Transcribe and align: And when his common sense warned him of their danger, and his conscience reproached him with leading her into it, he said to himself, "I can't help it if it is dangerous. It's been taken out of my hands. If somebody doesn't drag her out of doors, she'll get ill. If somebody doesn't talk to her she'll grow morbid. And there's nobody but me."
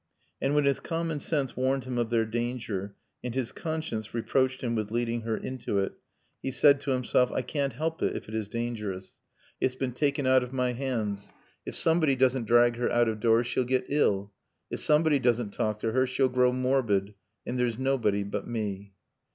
And 0.41 0.55
when 0.55 0.65
his 0.65 0.79
common 0.79 1.19
sense 1.19 1.55
warned 1.55 1.83
him 1.83 1.99
of 1.99 2.09
their 2.09 2.25
danger, 2.25 2.95
and 3.23 3.35
his 3.35 3.51
conscience 3.51 4.15
reproached 4.15 4.61
him 4.61 4.73
with 4.73 4.89
leading 4.89 5.21
her 5.21 5.37
into 5.37 5.77
it, 5.77 5.93
he 6.41 6.49
said 6.49 6.81
to 6.81 6.89
himself, 6.89 7.31
"I 7.31 7.43
can't 7.43 7.73
help 7.73 8.01
it 8.01 8.15
if 8.15 8.27
it 8.27 8.33
is 8.33 8.47
dangerous. 8.47 9.15
It's 9.59 9.75
been 9.75 9.91
taken 9.91 10.25
out 10.25 10.41
of 10.41 10.53
my 10.53 10.73
hands. 10.73 11.29
If 11.67 11.75
somebody 11.75 12.15
doesn't 12.15 12.47
drag 12.47 12.77
her 12.77 12.89
out 12.89 13.09
of 13.09 13.19
doors, 13.19 13.45
she'll 13.45 13.63
get 13.63 13.85
ill. 13.89 14.33
If 14.71 14.79
somebody 14.79 15.19
doesn't 15.19 15.51
talk 15.51 15.77
to 15.81 15.91
her 15.91 16.07
she'll 16.07 16.29
grow 16.29 16.51
morbid. 16.51 17.13
And 17.45 17.59
there's 17.59 17.77
nobody 17.77 18.23
but 18.23 18.47
me." 18.47 18.93